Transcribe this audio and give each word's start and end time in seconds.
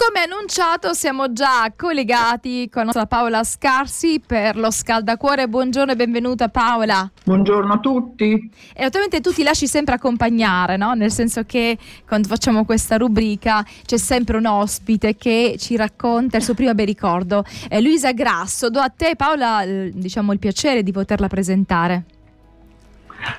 come 0.00 0.22
annunciato 0.22 0.94
siamo 0.94 1.30
già 1.30 1.70
collegati 1.76 2.70
con 2.70 2.80
la 2.80 2.84
nostra 2.84 3.04
Paola 3.04 3.44
Scarsi 3.44 4.18
per 4.26 4.56
lo 4.56 4.70
scaldacuore. 4.70 5.46
Buongiorno 5.46 5.92
e 5.92 5.96
benvenuta 5.96 6.48
Paola. 6.48 7.10
Buongiorno 7.22 7.74
a 7.74 7.78
tutti. 7.80 8.50
E 8.74 8.82
naturalmente 8.82 9.20
tu 9.20 9.30
ti 9.30 9.42
lasci 9.42 9.66
sempre 9.66 9.96
accompagnare, 9.96 10.78
no? 10.78 10.94
Nel 10.94 11.10
senso 11.10 11.44
che 11.44 11.76
quando 12.08 12.28
facciamo 12.28 12.64
questa 12.64 12.96
rubrica 12.96 13.62
c'è 13.84 13.98
sempre 13.98 14.38
un 14.38 14.46
ospite 14.46 15.16
che 15.16 15.56
ci 15.58 15.76
racconta 15.76 16.38
il 16.38 16.44
suo 16.44 16.54
primo 16.54 16.72
bel 16.72 16.86
ricordo. 16.86 17.44
Eh, 17.68 17.82
Luisa 17.82 18.12
Grasso, 18.12 18.70
do 18.70 18.80
a 18.80 18.88
te 18.88 19.16
Paola 19.16 19.66
diciamo 19.66 20.32
il 20.32 20.38
piacere 20.38 20.82
di 20.82 20.92
poterla 20.92 21.28
presentare. 21.28 22.04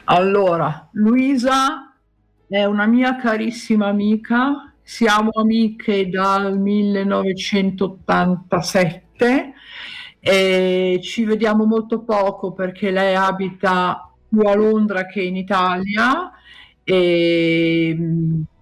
Allora, 0.04 0.89
Luisa 0.91 1.91
è 2.48 2.64
una 2.66 2.86
mia 2.86 3.16
carissima 3.16 3.88
amica 3.88 4.71
siamo 4.84 5.32
amiche 5.32 6.09
dal 6.09 6.59
1987 6.59 9.53
e 10.20 10.99
ci 11.02 11.23
vediamo 11.23 11.66
molto 11.66 12.03
poco 12.03 12.52
perché 12.53 12.91
lei 12.91 13.16
abita 13.16 14.12
più 14.27 14.41
a 14.41 14.53
Londra 14.55 15.05
che 15.05 15.22
in 15.22 15.36
Italia, 15.36 16.31
e, 16.84 17.98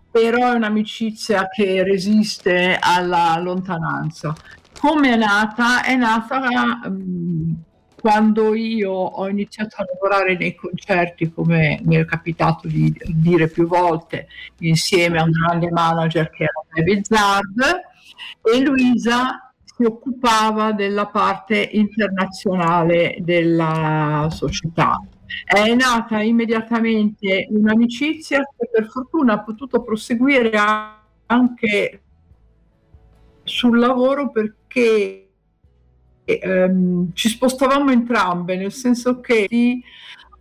però 0.09 0.53
è 0.53 0.55
un'amicizia 0.55 1.49
che 1.49 1.83
resiste 1.83 2.77
alla 2.79 3.37
lontananza. 3.39 4.33
Come 4.79 5.13
è 5.13 5.17
nata? 5.17 5.83
È 5.83 5.95
nata 5.95 6.79
um, 6.85 7.63
quando 7.99 8.55
io 8.55 8.91
ho 8.91 9.27
iniziato 9.27 9.75
a 9.77 9.85
lavorare 9.85 10.37
nei 10.37 10.55
concerti, 10.55 11.31
come 11.31 11.79
mi 11.83 11.95
è 11.95 12.05
capitato 12.05 12.67
di 12.67 12.95
dire 13.07 13.49
più 13.49 13.67
volte, 13.67 14.27
insieme 14.59 15.19
a 15.19 15.23
un 15.23 15.31
grande 15.31 15.69
manager 15.69 16.29
che 16.29 16.43
era 16.43 16.63
Baby 16.73 17.01
Zard, 17.03 17.81
e 18.41 18.59
Luisa 18.61 19.53
si 19.63 19.83
occupava 19.83 20.71
della 20.71 21.07
parte 21.07 21.69
internazionale 21.73 23.17
della 23.19 24.27
società. 24.31 24.97
È 25.43 25.73
nata 25.73 26.21
immediatamente 26.21 27.47
un'amicizia 27.49 28.39
che 28.57 28.69
per 28.71 28.89
fortuna 28.89 29.33
ha 29.33 29.39
potuto 29.43 29.83
proseguire 29.83 30.51
anche 31.25 32.01
sul 33.43 33.77
lavoro 33.77 34.31
perché 34.31 35.28
ehm, 36.37 37.11
ci 37.13 37.29
spostavamo 37.29 37.91
entrambe, 37.91 38.55
nel 38.55 38.71
senso 38.71 39.19
che 39.19 39.47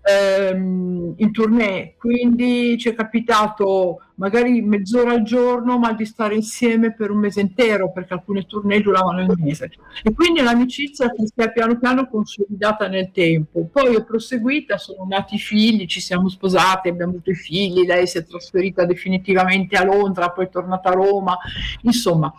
ehm, 0.08 1.14
in 1.16 1.32
tournée, 1.32 1.94
quindi 1.98 2.76
ci 2.78 2.88
è 2.88 2.94
capitato 2.94 4.02
magari 4.18 4.60
mezz'ora 4.62 5.12
al 5.12 5.22
giorno, 5.22 5.78
ma 5.78 5.92
di 5.92 6.04
stare 6.04 6.34
insieme 6.34 6.94
per 6.94 7.10
un 7.10 7.18
mese 7.18 7.40
intero, 7.40 7.92
perché 7.92 8.14
alcune 8.14 8.46
tournée 8.46 8.80
duravano 8.80 9.20
un 9.20 9.34
mese. 9.38 9.70
E 10.02 10.12
quindi 10.12 10.40
che 10.40 11.26
si 11.26 11.32
è 11.36 11.52
piano 11.52 11.78
piano 11.78 12.08
consolidata 12.08 12.88
nel 12.88 13.10
tempo. 13.12 13.68
Poi 13.70 13.94
è 13.94 14.04
proseguita, 14.04 14.76
sono 14.76 15.06
nati 15.08 15.36
i 15.36 15.38
figli, 15.38 15.86
ci 15.86 16.00
siamo 16.00 16.28
sposati, 16.28 16.88
abbiamo 16.88 17.12
avuto 17.12 17.30
i 17.30 17.36
figli, 17.36 17.86
lei 17.86 18.06
si 18.06 18.18
è 18.18 18.24
trasferita 18.24 18.84
definitivamente 18.84 19.76
a 19.76 19.84
Londra, 19.84 20.30
poi 20.30 20.46
è 20.46 20.50
tornata 20.50 20.88
a 20.88 20.94
Roma, 20.94 21.36
insomma. 21.82 22.32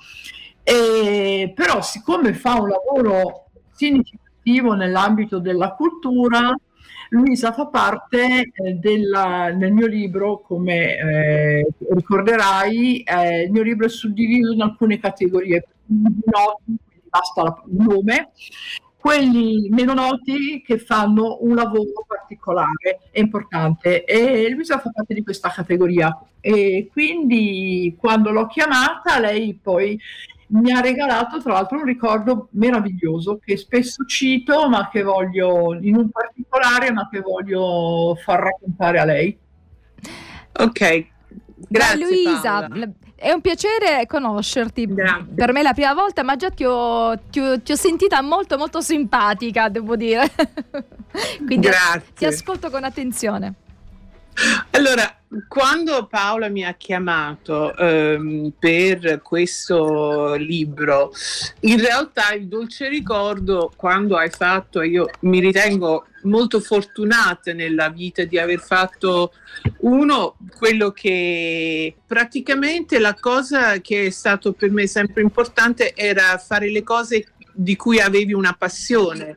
E, 0.70 1.52
però 1.56 1.82
siccome 1.82 2.34
fa 2.34 2.62
un 2.62 2.70
lavoro 2.70 3.46
significativo 3.72 4.74
nell'ambito 4.74 5.40
della 5.40 5.72
cultura, 5.72 6.56
Luisa 7.10 7.54
fa 7.54 7.66
parte 7.66 8.52
eh, 8.54 8.74
della, 8.74 9.50
nel 9.50 9.74
mio 9.74 9.88
libro, 9.88 10.42
come 10.42 10.96
eh, 10.96 11.68
ricorderai, 11.90 13.02
eh, 13.02 13.44
il 13.46 13.52
mio 13.52 13.64
libro 13.64 13.88
è 13.88 13.90
suddiviso 13.90 14.52
in 14.52 14.62
alcune 14.62 15.00
categorie, 15.00 15.66
noti, 15.88 16.78
basta 17.10 17.42
la, 17.42 17.64
il 17.66 17.76
nome, 17.76 18.30
quelli 18.96 19.70
meno 19.72 19.96
noti 19.96 20.62
che 20.64 20.78
fanno 20.78 21.40
un 21.42 21.56
lavoro 21.56 22.06
particolare 22.06 23.10
e 23.12 23.22
importante. 23.22 24.04
E 24.04 24.48
Luisa 24.52 24.78
fa 24.78 24.92
parte 24.94 25.16
di 25.16 25.24
questa 25.24 25.50
categoria. 25.50 26.16
E 26.42 26.90
quindi 26.92 27.96
quando 27.98 28.30
l'ho 28.32 28.46
chiamata 28.46 29.20
lei 29.20 29.58
poi 29.60 30.00
mi 30.52 30.72
ha 30.72 30.80
regalato 30.80 31.42
tra 31.42 31.54
l'altro 31.54 31.78
un 31.78 31.86
ricordo 31.86 32.48
meraviglioso 32.52 33.40
che 33.44 33.58
spesso 33.58 34.06
cito, 34.06 34.68
ma 34.70 34.90
che 34.90 35.04
voglio, 35.04 35.78
in 35.80 35.96
un 35.96 36.10
particolare, 36.10 36.92
ma 36.92 37.08
che 37.10 37.20
voglio 37.20 38.16
far 38.24 38.40
raccontare 38.40 39.00
a 39.00 39.06
lei. 39.06 39.38
Ok, 40.54 41.08
grazie. 41.68 42.00
Luisa, 42.04 42.68
Paola. 42.68 42.90
è 43.16 43.32
un 43.32 43.42
piacere 43.42 44.06
conoscerti. 44.08 44.86
Grazie. 44.88 45.34
Per 45.36 45.54
me 45.54 45.60
è 45.60 45.64
la 45.64 45.74
prima 45.74 45.94
volta, 45.94 46.24
ma 46.24 46.36
già 46.36 46.50
ti 46.50 46.66
ho, 46.66 47.18
ti 47.30 47.40
ho, 47.40 47.62
ti 47.62 47.72
ho 47.72 47.76
sentita 47.76 48.22
molto, 48.22 48.58
molto 48.58 48.82
simpatica, 48.82 49.70
devo 49.70 49.96
dire. 49.96 50.32
Quindi 51.46 51.68
grazie. 51.68 52.14
ti 52.16 52.26
ascolto 52.26 52.70
con 52.70 52.84
attenzione. 52.84 53.54
Allora, 54.72 55.20
quando 55.48 56.06
Paola 56.08 56.48
mi 56.48 56.64
ha 56.64 56.74
chiamato 56.74 57.76
ehm, 57.76 58.54
per 58.58 59.22
questo 59.24 60.36
libro, 60.36 61.12
in 61.62 61.80
realtà 61.80 62.34
il 62.34 62.48
dolce 62.48 62.88
ricordo, 62.88 63.72
quando 63.76 64.16
hai 64.16 64.30
fatto, 64.30 64.82
io 64.84 65.10
mi 65.22 65.40
ritengo 65.40 66.06
molto 66.24 66.60
fortunata 66.60 67.52
nella 67.54 67.90
vita 67.90 68.24
di 68.26 68.38
aver 68.38 68.60
fatto 68.60 69.34
uno, 69.80 70.38
quello 70.56 70.92
che 70.92 71.96
praticamente 72.06 73.00
la 73.00 73.16
cosa 73.16 73.80
che 73.82 74.06
è 74.06 74.10
stato 74.12 74.54
per 74.54 74.70
me 74.72 74.86
sempre 74.86 75.24
importante 75.24 75.96
era 75.96 76.38
fare 76.38 76.70
le 76.70 76.84
cose 76.84 77.34
di 77.52 77.76
cui 77.76 78.00
avevi 78.00 78.34
una 78.34 78.56
passione 78.58 79.36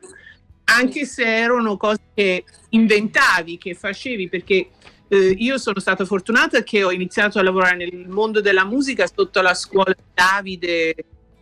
anche 0.65 1.05
se 1.05 1.23
erano 1.23 1.77
cose 1.77 2.01
che 2.13 2.43
inventavi, 2.69 3.57
che 3.57 3.73
facevi, 3.73 4.29
perché 4.29 4.69
eh, 5.07 5.35
io 5.37 5.57
sono 5.57 5.79
stata 5.79 6.05
fortunata 6.05 6.63
che 6.63 6.83
ho 6.83 6.91
iniziato 6.91 7.39
a 7.39 7.43
lavorare 7.43 7.77
nel 7.77 8.07
mondo 8.07 8.41
della 8.41 8.65
musica 8.65 9.05
sotto 9.07 9.41
la 9.41 9.53
scuola 9.53 9.93
di 9.93 10.03
Davide 10.13 10.95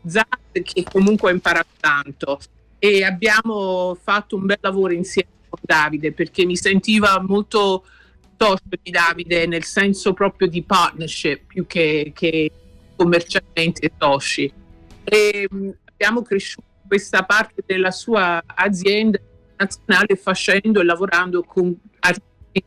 Zad, 0.06 0.62
che 0.64 0.84
comunque 0.84 1.30
ho 1.30 1.34
imparato 1.34 1.70
tanto. 1.80 2.40
E 2.80 3.04
abbiamo 3.04 3.98
fatto 4.02 4.36
un 4.36 4.48
bel 4.48 4.58
lavoro 4.60 4.94
insieme 4.94 5.30
con 5.48 5.60
Davide 5.62 6.12
perché 6.12 6.46
mi 6.46 6.58
sentiva 6.58 7.22
molto 7.22 7.86
tosco 8.36 8.70
di 8.82 8.90
Davide 8.90 9.46
nel 9.46 9.64
senso 9.64 10.14
proprio 10.14 10.48
di 10.48 10.64
partnership 10.64 11.46
più 11.46 11.68
che, 11.68 12.12
che 12.16 12.52
commercialmente 12.96 13.92
tosci. 13.98 14.52
E 15.04 15.48
mm, 15.54 15.70
abbiamo 15.86 16.24
cresciuto 16.24 16.71
questa 16.92 17.24
parte 17.24 17.64
della 17.66 17.90
sua 17.90 18.44
azienda 18.46 19.18
nazionale 19.56 20.18
facendo 20.18 20.82
e 20.82 20.84
lavorando 20.84 21.42
con 21.42 21.74
artisti 22.00 22.66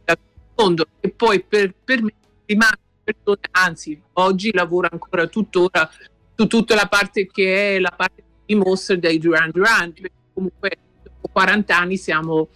mondo 0.55 0.87
e 1.01 1.11
poi 1.11 1.45
per, 1.45 1.75
per 1.85 2.03
me 2.03 2.15
rimane 2.47 2.79
persone, 3.05 3.41
anzi 3.51 4.01
oggi 4.15 4.51
lavora 4.55 4.89
ancora 4.91 5.27
tuttora 5.27 5.91
su 6.35 6.47
tutta 6.47 6.75
la 6.75 6.89
parte 6.89 7.27
che 7.27 7.77
è 7.77 7.79
la 7.79 7.93
parte 7.95 8.23
di 8.47 8.55
mostra 8.55 8.97
dei 8.97 9.19
Duran 9.19 9.51
Duran, 9.53 9.93
comunque 10.33 10.71
dopo 11.03 11.29
40 11.31 11.77
anni 11.77 11.99
siamo 11.99 12.49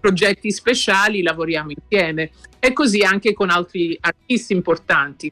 progetti 0.00 0.50
speciali, 0.50 1.20
lavoriamo 1.20 1.70
insieme 1.70 2.30
e 2.58 2.72
così 2.72 3.02
anche 3.02 3.34
con 3.34 3.50
altri 3.50 3.94
artisti 4.00 4.54
importanti. 4.54 5.30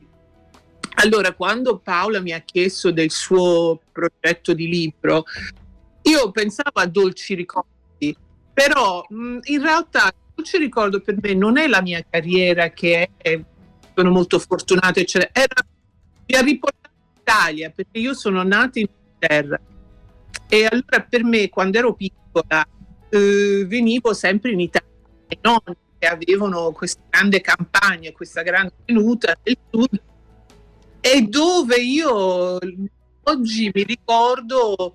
Allora, 0.97 1.33
quando 1.33 1.79
Paola 1.79 2.21
mi 2.21 2.33
ha 2.33 2.41
chiesto 2.41 2.91
del 2.91 3.11
suo 3.11 3.81
progetto 3.91 4.53
di 4.53 4.69
libro, 4.69 5.25
io 6.09 6.31
pensavo 6.31 6.81
a 6.81 6.87
dolci 6.87 7.35
ricordi, 7.35 8.17
però 8.53 9.05
mh, 9.09 9.39
in 9.43 9.63
realtà 9.63 10.13
ci 10.43 10.57
ricordo 10.57 11.01
per 11.01 11.17
me 11.21 11.35
non 11.35 11.59
è 11.59 11.67
la 11.67 11.83
mia 11.83 12.05
carriera 12.09 12.71
che 12.71 13.11
è, 13.17 13.41
sono 13.95 14.11
molto 14.11 14.39
fortunata, 14.39 15.01
eccetera, 15.01 15.31
era, 15.33 15.67
mi 16.27 16.35
ha 16.35 16.41
riportato 16.41 16.95
in 17.15 17.21
Italia 17.21 17.71
perché 17.71 17.99
io 17.99 18.15
sono 18.15 18.43
nata 18.43 18.79
in 18.79 18.87
Inghilterra. 18.89 19.61
E 20.51 20.65
allora 20.65 21.07
per 21.07 21.25
me 21.25 21.49
quando 21.51 21.79
ero 21.79 21.93
piccola 21.95 22.67
eh, 23.11 23.65
venivo 23.67 24.15
sempre 24.15 24.53
in 24.53 24.61
Italia. 24.61 24.89
I 25.29 25.39
nonni 25.43 25.77
che 25.99 26.07
avevano 26.07 26.71
questa 26.73 27.03
grande 27.11 27.41
campagna, 27.41 28.13
questa 28.13 28.43
grande 28.43 28.73
tenuta 28.85 29.37
del 29.43 29.59
sud 29.71 30.01
e 31.01 31.23
dove 31.23 31.77
io 31.77 32.59
oggi 33.25 33.71
mi 33.75 33.83
ricordo 33.83 34.95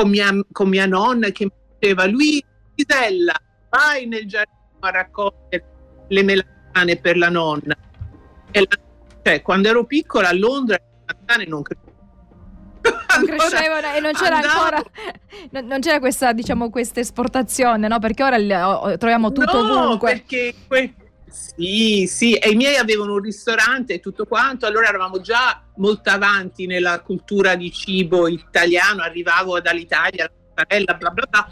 con 0.00 0.10
mia, 0.10 0.30
con 0.50 0.68
mia 0.68 0.86
nonna 0.86 1.28
che 1.30 1.44
mi 1.44 1.52
diceva 1.78 2.06
lui 2.06 2.42
Gisella, 2.74 3.34
vai 3.68 4.06
nel 4.06 4.26
giardino 4.26 4.58
a 4.80 4.90
raccogliere 4.90 5.64
le 6.08 6.22
melane 6.22 6.96
per 6.96 7.16
la 7.18 7.28
nonna. 7.28 7.76
E 8.50 8.60
la, 8.60 8.78
cioè, 9.22 9.42
quando 9.42 9.68
ero 9.68 9.84
piccola 9.84 10.28
a 10.28 10.32
Londra 10.32 10.76
le 10.76 11.16
melane 11.20 11.44
non 11.46 11.62
crescevano. 11.62 11.88
Non 12.82 13.26
crescevano 13.26 13.92
e 13.94 14.00
non 14.00 14.12
c'era 14.12 14.36
andavo. 14.36 14.60
ancora 14.60 14.82
non, 15.52 15.66
non, 15.66 15.80
c'era 15.80 15.98
questa 15.98 16.32
diciamo 16.32 16.70
questa 16.70 17.00
esportazione 17.00 17.88
no 17.88 17.98
perché 17.98 18.22
ora 18.22 18.68
oh, 18.68 18.96
troviamo 18.96 19.32
tutto 19.32 19.62
no, 19.62 19.84
ovunque 19.84 20.12
perché 20.12 20.54
que- 20.66 20.94
Sì, 21.30 22.06
sì, 22.08 22.34
e 22.34 22.50
i 22.50 22.56
miei 22.56 22.76
avevano 22.76 23.12
un 23.14 23.20
ristorante 23.20 23.94
e 23.94 24.00
tutto 24.00 24.26
quanto, 24.26 24.66
allora 24.66 24.88
eravamo 24.88 25.20
già 25.20 25.62
molto 25.76 26.10
avanti 26.10 26.66
nella 26.66 27.00
cultura 27.00 27.54
di 27.54 27.70
cibo 27.72 28.26
italiano, 28.26 29.02
arrivavo 29.02 29.60
dall'Italia, 29.60 30.30
la 30.54 30.94
bla 30.94 31.10
bla 31.10 31.26
bla, 31.26 31.48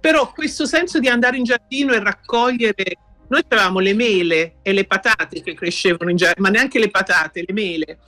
però 0.00 0.32
questo 0.32 0.64
senso 0.64 0.98
di 0.98 1.08
andare 1.08 1.36
in 1.36 1.44
giardino 1.44 1.92
e 1.92 2.02
raccogliere, 2.02 2.84
noi 3.28 3.42
avevamo 3.46 3.80
le 3.80 3.92
mele 3.92 4.56
e 4.62 4.72
le 4.72 4.86
patate 4.86 5.42
che 5.42 5.54
crescevano 5.54 6.10
in 6.10 6.16
giardino, 6.16 6.48
ma 6.48 6.52
neanche 6.52 6.78
le 6.78 6.90
patate, 6.90 7.44
le 7.46 7.52
mele. 7.52 7.98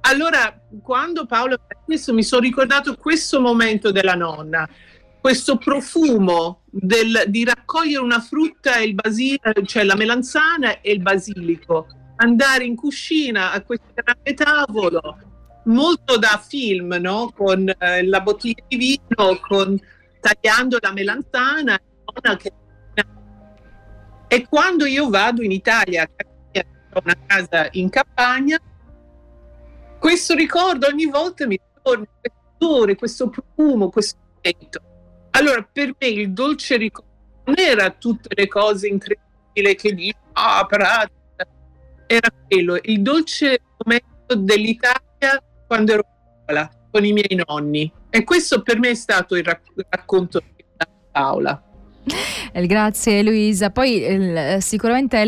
Allora, 0.00 0.60
quando 0.82 1.26
Paolo 1.26 1.58
questo, 1.84 2.12
mi 2.12 2.24
sono 2.24 2.42
ricordato 2.42 2.96
questo 2.96 3.40
momento 3.40 3.92
della 3.92 4.14
nonna, 4.14 4.68
questo 5.20 5.56
profumo 5.56 6.62
del, 6.64 7.24
di 7.26 7.44
raccogliere 7.44 8.02
una 8.02 8.20
frutta 8.20 8.78
il 8.78 8.94
basilico, 8.94 9.52
cioè 9.64 9.84
la 9.84 9.96
melanzana 9.96 10.80
e 10.80 10.92
il 10.92 11.02
basilico, 11.02 11.86
andare 12.16 12.64
in 12.64 12.76
cucina 12.76 13.52
a 13.52 13.62
questo 13.62 13.86
grande 13.94 14.34
tavolo, 14.34 15.18
molto 15.64 16.16
da 16.18 16.42
film, 16.46 16.96
no? 17.00 17.32
con 17.34 17.68
eh, 17.68 18.04
la 18.04 18.20
bottiglia 18.20 18.64
di 18.68 18.76
vino, 18.76 19.38
con, 19.40 19.78
tagliando 20.20 20.78
la 20.80 20.92
melanzana. 20.92 21.78
E 24.30 24.46
quando 24.46 24.84
io 24.84 25.08
vado 25.08 25.42
in 25.42 25.52
Italia, 25.52 26.08
ho 26.92 27.00
una 27.02 27.16
casa 27.26 27.68
in 27.72 27.88
campagna, 27.88 28.58
questo 29.98 30.34
ricordo 30.34 30.86
ogni 30.86 31.06
volta 31.06 31.46
mi 31.46 31.58
torna, 31.82 32.06
questo 32.20 32.38
odore, 32.58 32.94
questo 32.96 33.28
profumo, 33.28 33.88
questo 33.88 34.18
momento. 34.36 34.87
Allora, 35.38 35.62
per 35.62 35.94
me 36.00 36.06
il 36.08 36.32
dolce 36.32 36.76
ricordo 36.76 37.06
non 37.44 37.54
era 37.58 37.90
tutte 37.90 38.28
le 38.34 38.48
cose 38.48 38.88
incredibili 38.88 39.76
che 39.76 39.94
dico, 39.94 40.18
ah, 40.32 40.66
pratica. 40.66 41.46
era 42.06 42.28
quello, 42.48 42.76
il 42.82 43.00
dolce 43.02 43.60
momento 43.84 44.34
dell'Italia 44.34 45.40
quando 45.66 45.92
ero 45.92 46.04
piccola, 46.04 46.68
con 46.90 47.04
i 47.04 47.12
miei 47.12 47.40
nonni. 47.46 47.90
E 48.10 48.24
questo 48.24 48.62
per 48.62 48.80
me 48.80 48.90
è 48.90 48.94
stato 48.94 49.36
il 49.36 49.44
racconto 49.44 50.40
di 50.40 50.64
Paola. 51.12 51.62
Eh, 52.52 52.66
grazie 52.66 53.22
Luisa. 53.22 53.70
Poi 53.70 54.58
sicuramente 54.60 55.22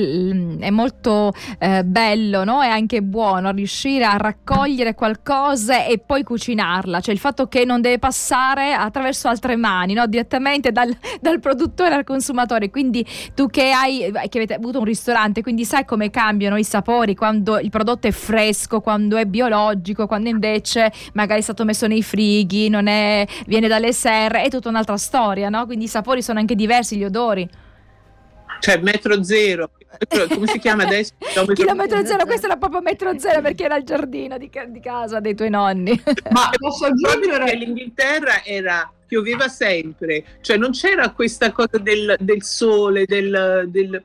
è 0.58 0.70
molto 0.70 1.32
eh, 1.58 1.84
bello 1.84 2.44
no? 2.44 2.62
e 2.62 2.68
anche 2.68 3.02
buono 3.02 3.50
riuscire 3.50 4.04
a 4.04 4.16
raccogliere 4.16 4.94
qualcosa 4.94 5.84
e 5.84 5.98
poi 5.98 6.22
cucinarla, 6.22 7.00
cioè 7.00 7.14
il 7.14 7.20
fatto 7.20 7.46
che 7.48 7.64
non 7.64 7.80
deve 7.80 7.98
passare 7.98 8.72
attraverso 8.72 9.28
altre 9.28 9.56
mani, 9.56 9.94
no? 9.94 10.06
direttamente 10.06 10.72
dal, 10.72 10.94
dal, 11.20 11.40
produttore 11.40 11.94
al 11.94 12.04
consumatore. 12.04 12.70
Quindi 12.70 13.04
tu 13.34 13.46
che 13.48 13.70
hai 13.70 14.02
eh, 14.02 14.28
che 14.28 14.38
avete 14.38 14.54
avuto 14.54 14.78
un 14.78 14.84
ristorante, 14.84 15.42
quindi 15.42 15.64
sai 15.64 15.84
come 15.84 16.10
cambiano 16.10 16.56
i 16.56 16.64
sapori 16.64 17.14
quando 17.14 17.58
il 17.58 17.70
prodotto 17.70 18.06
è 18.06 18.10
fresco, 18.10 18.80
quando 18.80 19.16
è 19.16 19.24
biologico, 19.26 20.06
quando 20.06 20.28
invece 20.28 20.92
magari 21.12 21.40
è 21.40 21.42
stato 21.42 21.64
messo 21.64 21.86
nei 21.86 22.02
frighi, 22.02 22.68
non 22.68 22.86
è, 22.86 23.26
viene 23.46 23.68
dalle 23.68 23.92
serre, 23.92 24.42
è 24.42 24.48
tutta 24.48 24.68
un'altra 24.68 24.96
storia, 24.96 25.48
no? 25.48 25.66
Quindi 25.66 25.84
i 25.84 25.88
sapori 25.88 26.22
sono 26.22 26.38
anche 26.38 26.54
diversi, 26.54 26.69
gli 26.96 27.04
odori. 27.04 27.48
Cioè 28.60 28.78
metro 28.78 29.22
zero, 29.22 29.70
come 30.28 30.46
si 30.46 30.58
chiama 30.58 30.84
adesso? 30.84 31.14
Chilometro, 31.18 31.54
Chilometro 31.64 32.06
zero, 32.06 32.26
questo 32.26 32.46
era 32.46 32.56
proprio 32.56 32.80
metro 32.82 33.18
zero 33.18 33.40
perché 33.40 33.64
era 33.64 33.76
il 33.76 33.84
giardino 33.84 34.38
di, 34.38 34.50
di 34.68 34.80
casa 34.80 35.20
dei 35.20 35.34
tuoi 35.34 35.50
nonni. 35.50 36.00
Ma 36.30 36.50
posso 36.58 36.86
aggiungere 36.86 37.44
che 37.44 37.56
l'Inghilterra 37.56 38.44
era 38.44 38.92
pioveva 39.06 39.48
sempre, 39.48 40.24
cioè 40.40 40.56
non 40.56 40.70
c'era 40.70 41.10
questa 41.10 41.50
cosa 41.50 41.78
del, 41.78 42.14
del 42.20 42.44
sole, 42.44 43.06
del, 43.06 43.64
del 43.66 44.04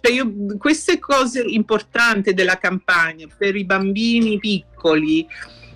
cioè 0.00 0.12
io, 0.12 0.56
queste 0.58 0.98
cose 0.98 1.42
importanti 1.42 2.34
della 2.34 2.58
campagna 2.58 3.28
per 3.36 3.54
i 3.54 3.64
bambini 3.64 4.38
piccoli, 4.38 5.24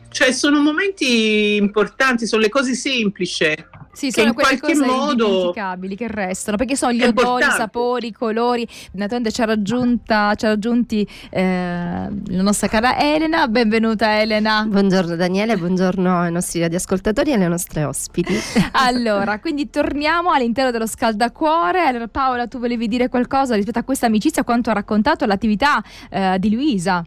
cioè 0.08 0.32
sono 0.32 0.60
momenti 0.60 1.54
importanti, 1.54 2.26
sono 2.26 2.42
le 2.42 2.48
cose 2.48 2.74
semplici 2.74 3.44
sì, 3.94 4.10
sono 4.10 4.34
quelle 4.34 4.58
cose 4.58 4.84
modo 4.84 5.26
indimenticabili 5.26 5.96
che 5.96 6.08
restano, 6.08 6.56
perché 6.56 6.76
sono 6.76 6.92
gli 6.92 7.02
odori, 7.02 7.44
i 7.44 7.50
sapori, 7.50 8.06
i 8.08 8.12
colori. 8.12 8.66
Naturalmente 8.92 9.32
ci 9.32 9.40
ha, 9.40 9.46
raggiunta, 9.46 10.34
ci 10.34 10.46
ha 10.46 10.48
raggiunti 10.48 11.08
eh, 11.30 11.42
la 11.42 12.42
nostra 12.42 12.68
cara 12.68 12.98
Elena. 12.98 13.46
Benvenuta 13.48 14.20
Elena. 14.20 14.66
Buongiorno 14.68 15.16
Daniele, 15.16 15.56
buongiorno 15.56 16.20
ai 16.20 16.32
nostri 16.32 16.60
radioascoltatori 16.60 17.30
e 17.30 17.34
alle 17.34 17.48
nostre 17.48 17.84
ospiti. 17.84 18.34
allora, 18.72 19.38
quindi 19.38 19.70
torniamo 19.70 20.30
all'interno 20.30 20.70
dello 20.70 20.86
scaldacuore. 20.86 21.86
Allora, 21.86 22.08
Paola, 22.08 22.46
tu 22.46 22.58
volevi 22.58 22.88
dire 22.88 23.08
qualcosa 23.08 23.54
rispetto 23.54 23.78
a 23.78 23.84
questa 23.84 24.06
amicizia, 24.06 24.44
quanto 24.44 24.70
ha 24.70 24.74
raccontato 24.74 25.24
l'attività 25.24 25.82
eh, 26.10 26.36
di 26.38 26.52
Luisa? 26.52 27.04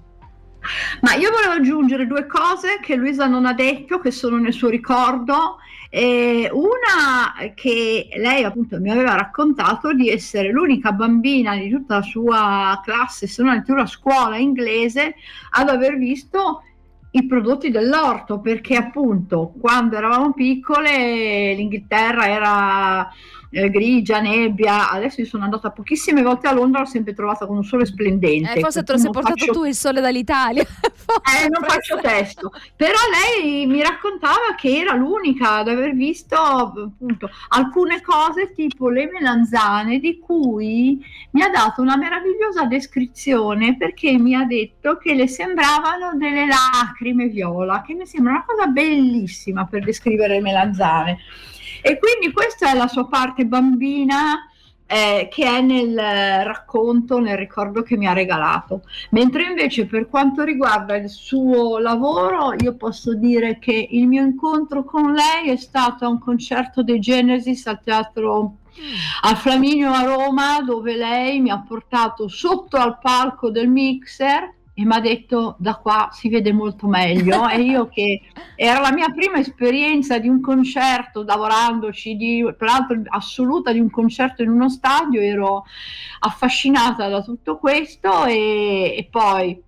Ma 1.02 1.14
io 1.16 1.32
volevo 1.32 1.54
aggiungere 1.54 2.08
due 2.08 2.26
cose 2.26 2.80
che 2.82 2.96
Luisa 2.96 3.28
non 3.28 3.46
ha 3.46 3.54
detto, 3.54 4.00
che 4.00 4.12
sono 4.12 4.38
nel 4.38 4.54
suo 4.54 4.70
ricordo. 4.70 5.58
Eh, 5.90 6.50
una 6.52 7.54
che 7.56 8.10
lei 8.18 8.44
appunto 8.44 8.80
mi 8.80 8.92
aveva 8.92 9.16
raccontato 9.16 9.94
di 9.94 10.10
essere 10.10 10.52
l'unica 10.52 10.92
bambina 10.92 11.56
di 11.56 11.70
tutta 11.70 11.96
la 11.96 12.02
sua 12.02 12.82
classe, 12.84 13.28
se 13.28 13.42
non 13.42 13.52
addirittura 13.52 13.86
scuola 13.86 14.38
inglese, 14.38 15.16
ad 15.52 15.70
aver 15.70 15.98
visto 15.98 16.64
i 17.12 17.26
prodotti 17.26 17.72
dell'orto, 17.72 18.40
perché 18.40 18.76
appunto 18.76 19.54
quando 19.60 19.96
eravamo 19.96 20.34
piccole 20.34 21.54
l'Inghilterra 21.54 22.28
era 22.28 23.10
eh, 23.50 23.70
grigia, 23.70 24.20
nebbia. 24.20 24.90
Adesso 24.90 25.22
io 25.22 25.28
sono 25.28 25.44
andata 25.44 25.72
pochissime 25.72 26.22
volte 26.22 26.48
a 26.48 26.54
Londra, 26.54 26.82
l'ho 26.82 26.86
sempre 26.86 27.14
trovata 27.14 27.46
con 27.46 27.58
un 27.58 27.64
sole 27.64 27.86
splendente. 27.86 28.54
Eh, 28.54 28.60
forse 28.60 28.84
te 28.84 28.94
lo 28.94 28.98
sei 28.98 29.12
portato 29.12 29.38
faccio... 29.38 29.52
tu 29.52 29.64
il 29.64 29.76
sole 29.76 30.02
dall'Italia. 30.02 30.64
eh, 30.64 31.48
non 31.50 31.64
faccio 31.68 32.00
testo. 32.02 32.52
Però 32.76 32.98
lei 33.12 33.66
mi 33.66 33.82
raccontava 33.82 34.56
che 34.58 34.78
era 34.78 34.94
l'unica 34.94 35.58
ad 35.58 35.70
aver 35.70 35.94
visto 35.94 36.36
appunto 36.36 37.30
alcune 37.50 38.02
cose 38.02 38.54
tipo 38.54 38.90
le 38.90 39.10
melanzane 39.12 40.00
di 40.00 40.20
cui 40.20 41.04
mi 41.32 41.42
ha 41.42 41.50
dato 41.50 41.82
una 41.82 41.98
meravigliosa 41.98 42.66
descrizione 42.66 43.78
perché 43.78 44.18
mi 44.18 44.36
ha 44.36 44.44
detto 44.44 44.98
che 44.98 45.14
le 45.14 45.28
sembravano 45.28 46.16
delle 46.16 46.46
lacrime 46.46 47.28
viola, 47.28 47.82
che 47.82 47.94
mi 47.94 48.06
sembra 48.06 48.34
una 48.34 48.46
cosa 48.46 48.68
bellissima 48.68 49.66
per 49.66 49.84
descrivere 49.84 50.36
le 50.36 50.42
melanzane. 50.42 51.18
E 51.82 52.00
quindi 52.00 52.32
questa 52.34 52.72
è 52.72 52.76
la 52.76 52.88
sua 52.88 53.08
parte 53.08 53.46
bambina 53.46 54.50
eh, 54.88 55.28
che 55.30 55.44
è 55.44 55.62
nel 55.62 55.96
racconto, 55.96 57.20
nel 57.20 57.38
ricordo 57.38 57.84
che 57.84 57.98
mi 57.98 58.08
ha 58.08 58.14
regalato. 58.14 58.84
Mentre 59.12 59.44
invece 59.44 59.86
per 59.86 60.08
quanto 60.08 60.44
riguarda 60.44 60.96
il 60.96 61.10
suo 61.10 61.78
lavoro, 61.78 62.54
io 62.58 62.76
posso 62.76 63.14
dire 63.14 63.60
che 63.60 63.88
il 63.92 64.08
mio 64.08 64.24
incontro 64.24 64.84
con 64.84 65.14
lei 65.14 65.50
è 65.52 65.58
stato 65.58 66.06
a 66.06 66.10
un 66.10 66.20
concerto 66.20 66.82
dei 66.84 67.00
Genesis 67.00 67.68
al 67.68 67.82
teatro 67.84 68.56
al 69.24 69.36
Flaminio 69.38 69.92
a 69.92 70.04
Roma, 70.04 70.62
dove 70.62 70.96
lei 70.96 71.40
mi 71.40 71.50
ha 71.50 71.60
portato 71.60 72.28
sotto 72.28 72.78
al 72.78 73.00
palco 73.00 73.50
del 73.50 73.68
mixer 73.68 74.54
e 74.80 74.86
mi 74.86 74.94
ha 74.94 75.00
detto 75.00 75.56
da 75.58 75.74
qua 75.74 76.10
si 76.12 76.30
vede 76.30 76.54
molto 76.54 76.86
meglio. 76.88 77.46
E 77.50 77.62
io 77.62 77.88
che 77.88 78.22
era 78.56 78.80
la 78.80 78.94
mia 78.94 79.10
prima 79.10 79.40
esperienza 79.40 80.20
di 80.20 80.28
un 80.28 80.40
concerto 80.40 81.24
lavorandoci 81.24 82.16
di, 82.16 82.46
tra 82.56 82.68
l'altro 82.68 83.02
assoluta 83.08 83.72
di 83.72 83.80
un 83.80 83.90
concerto 83.90 84.44
in 84.44 84.50
uno 84.50 84.70
stadio 84.70 85.20
ero 85.20 85.64
affascinata 86.20 87.08
da 87.08 87.24
tutto 87.24 87.58
questo 87.58 88.26
e, 88.26 88.94
e 88.98 89.08
poi 89.10 89.60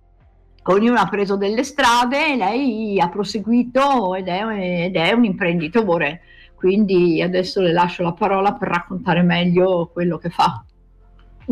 ognuno 0.64 1.00
ha 1.00 1.08
preso 1.08 1.36
delle 1.36 1.64
strade 1.64 2.32
e 2.32 2.36
lei 2.36 3.00
ha 3.00 3.08
proseguito 3.08 4.14
ed 4.14 4.28
è, 4.28 4.84
ed 4.84 4.94
è 4.94 5.10
un 5.12 5.24
imprenditore. 5.24 6.20
Quindi 6.54 7.20
adesso 7.20 7.60
le 7.60 7.72
lascio 7.72 8.04
la 8.04 8.12
parola 8.12 8.52
per 8.52 8.68
raccontare 8.68 9.22
meglio 9.22 9.90
quello 9.92 10.18
che 10.18 10.30
fa 10.30 10.64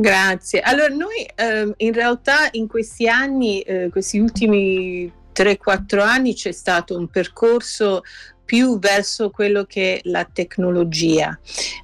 Grazie. 0.00 0.60
Allora, 0.60 0.94
noi 0.94 1.28
eh, 1.34 1.74
in 1.78 1.92
realtà 1.92 2.48
in 2.52 2.68
questi 2.68 3.08
anni, 3.08 3.62
eh, 3.62 3.88
questi 3.90 4.20
ultimi 4.20 5.12
3-4 5.34 5.98
anni, 5.98 6.34
c'è 6.34 6.52
stato 6.52 6.96
un 6.96 7.08
percorso 7.08 8.02
più 8.44 8.78
verso 8.78 9.30
quello 9.30 9.64
che 9.64 9.96
è 9.96 10.00
la 10.04 10.24
tecnologia. 10.24 11.36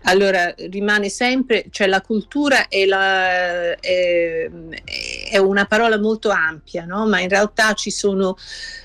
Allora 0.04 0.54
rimane 0.70 1.08
sempre, 1.08 1.66
cioè 1.70 1.88
la 1.88 2.00
cultura 2.02 2.68
è, 2.68 2.84
la, 2.86 3.74
è, 3.80 4.48
è 4.48 4.48
una 5.38 5.64
parola 5.66 5.98
molto 5.98 6.30
ampia, 6.30 6.84
no? 6.84 7.06
ma 7.06 7.20
in 7.20 7.28
realtà 7.28 7.72
ci 7.74 7.90
sono 7.90 8.36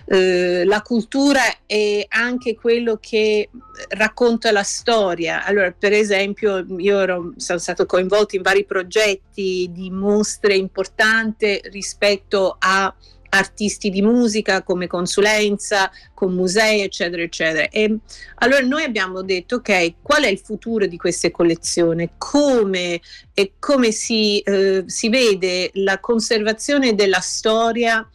eh, 0.05 0.63
la 0.65 0.81
cultura 0.81 1.41
è 1.65 2.05
anche 2.07 2.55
quello 2.55 2.97
che 2.99 3.49
racconta 3.89 4.51
la 4.51 4.63
storia. 4.63 5.45
Allora, 5.45 5.71
per 5.71 5.93
esempio, 5.93 6.65
io 6.77 6.99
ero, 6.99 7.33
sono 7.37 7.59
stato 7.59 7.85
coinvolto 7.85 8.35
in 8.35 8.41
vari 8.41 8.65
progetti 8.65 9.69
di 9.71 9.91
mostre 9.91 10.55
importanti 10.55 11.61
rispetto 11.65 12.55
a 12.59 12.93
artisti 13.29 13.89
di 13.89 14.01
musica 14.01 14.63
come 14.63 14.87
consulenza, 14.87 15.91
con 16.13 16.33
musei, 16.33 16.81
eccetera, 16.81 17.21
eccetera. 17.21 17.69
E 17.69 17.97
allora 18.35 18.61
noi 18.65 18.83
abbiamo 18.83 19.21
detto, 19.21 19.55
ok, 19.55 19.95
qual 20.01 20.23
è 20.23 20.27
il 20.27 20.39
futuro 20.39 20.85
di 20.85 20.97
queste 20.97 21.31
collezioni? 21.31 22.11
Come, 22.17 23.01
e 23.33 23.53
come 23.59 23.91
si, 23.91 24.39
eh, 24.39 24.83
si 24.85 25.09
vede 25.09 25.71
la 25.73 25.99
conservazione 25.99 26.95
della 26.95 27.19
storia 27.19 28.07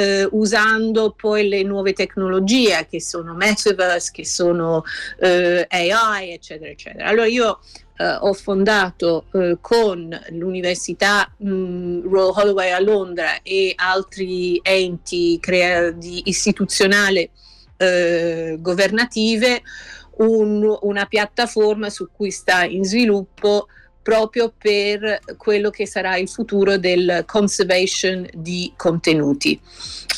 eh, 0.00 0.28
usando 0.32 1.12
poi 1.12 1.46
le 1.48 1.62
nuove 1.62 1.92
tecnologie 1.92 2.86
che 2.88 3.02
sono 3.02 3.34
metaverse, 3.34 4.10
che 4.12 4.24
sono 4.24 4.82
eh, 5.18 5.66
AI, 5.68 6.32
eccetera, 6.32 6.70
eccetera. 6.70 7.06
Allora 7.06 7.26
io 7.26 7.58
Uh, 8.00 8.16
ho 8.28 8.32
fondato 8.32 9.26
uh, 9.32 9.58
con 9.60 10.08
l'Università 10.30 11.30
um, 11.36 12.00
Royal 12.10 12.32
Holloway 12.34 12.70
a 12.70 12.80
Londra 12.80 13.42
e 13.42 13.74
altri 13.76 14.58
enti 14.62 15.38
crea- 15.38 15.90
di 15.90 16.22
istituzionali 16.24 17.28
uh, 17.76 18.58
governative 18.58 19.60
un, 20.16 20.78
una 20.80 21.04
piattaforma 21.04 21.90
su 21.90 22.08
cui 22.10 22.30
sta 22.30 22.64
in 22.64 22.84
sviluppo 22.84 23.66
proprio 24.02 24.52
per 24.56 25.20
quello 25.36 25.70
che 25.70 25.86
sarà 25.86 26.16
il 26.16 26.28
futuro 26.28 26.78
del 26.78 27.24
conservation 27.26 28.26
di 28.34 28.72
contenuti. 28.76 29.60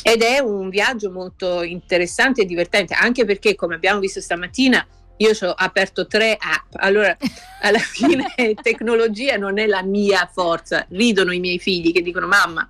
Ed 0.01 0.21
è 0.21 0.39
un 0.39 0.69
viaggio 0.69 1.11
molto 1.11 1.63
interessante 1.63 2.41
e 2.41 2.45
divertente, 2.45 2.93
anche 2.93 3.25
perché, 3.25 3.55
come 3.55 3.75
abbiamo 3.75 3.99
visto 3.99 4.21
stamattina, 4.21 4.85
io 5.17 5.31
ho 5.41 5.53
aperto 5.55 6.07
tre 6.07 6.37
app, 6.39 6.73
allora 6.73 7.15
alla 7.61 7.79
fine 7.79 8.33
tecnologia 8.61 9.37
non 9.37 9.57
è 9.59 9.67
la 9.67 9.83
mia 9.83 10.29
forza, 10.31 10.85
ridono 10.89 11.31
i 11.31 11.39
miei 11.39 11.59
figli 11.59 11.91
che 11.91 12.01
dicono 12.01 12.27
mamma, 12.27 12.69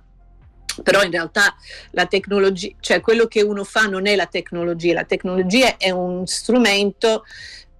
però 0.82 1.02
in 1.02 1.10
realtà 1.10 1.54
la 1.92 2.06
tecnologia, 2.06 2.72
cioè 2.80 3.00
quello 3.00 3.26
che 3.26 3.42
uno 3.42 3.64
fa 3.64 3.86
non 3.86 4.06
è 4.06 4.14
la 4.16 4.26
tecnologia, 4.26 4.94
la 4.94 5.04
tecnologia 5.04 5.76
è 5.76 5.90
un 5.90 6.26
strumento 6.26 7.24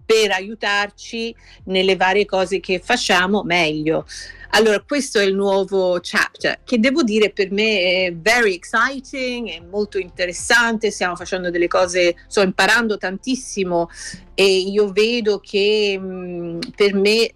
per 0.05 0.31
aiutarci 0.33 1.35
nelle 1.65 1.97
varie 1.97 2.25
cose 2.25 2.61
che 2.61 2.81
facciamo 2.81 3.43
meglio. 3.43 4.07
Allora, 4.51 4.81
questo 4.87 5.19
è 5.19 5.25
il 5.25 5.35
nuovo 5.35 5.99
chapter 6.01 6.61
che 6.63 6.79
devo 6.79 7.03
dire 7.03 7.31
per 7.31 7.51
me 7.51 8.07
è 8.07 8.15
very 8.15 8.55
exciting, 8.55 9.49
è 9.49 9.61
molto 9.61 9.99
interessante, 9.99 10.93
stiamo 10.93 11.17
facendo 11.17 11.51
delle 11.51 11.67
cose, 11.67 12.15
sto 12.29 12.41
imparando 12.41 12.97
tantissimo 12.97 13.89
e 14.35 14.59
io 14.59 14.93
vedo 14.93 15.41
che 15.41 15.99
mh, 15.99 16.59
per 16.77 16.95
me 16.95 17.33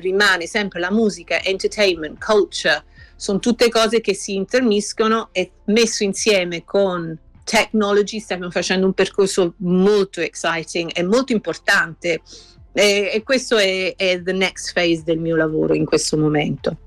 rimane 0.00 0.46
sempre 0.46 0.80
la 0.80 0.90
musica, 0.90 1.42
entertainment, 1.42 2.24
culture, 2.24 2.84
sono 3.16 3.38
tutte 3.38 3.68
cose 3.68 4.00
che 4.00 4.14
si 4.14 4.34
intermiscono 4.34 5.28
e 5.32 5.50
messo 5.66 6.04
insieme 6.04 6.64
con 6.64 7.18
technology 7.52 8.18
stiamo 8.18 8.50
facendo 8.50 8.86
un 8.86 8.94
percorso 8.94 9.56
molto 9.58 10.22
exciting 10.22 10.90
e 10.94 11.02
molto 11.02 11.32
importante 11.32 12.22
e, 12.72 13.10
e 13.12 13.22
questo 13.22 13.58
è, 13.58 13.94
è 13.94 14.22
the 14.22 14.32
next 14.32 14.72
phase 14.72 15.02
del 15.04 15.18
mio 15.18 15.36
lavoro 15.36 15.74
in 15.74 15.84
questo 15.84 16.16
momento. 16.16 16.78